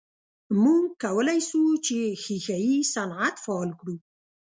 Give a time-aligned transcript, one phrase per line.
[0.63, 3.95] موږ کولای سو چې ښیښه یي صنعت فعال کړو.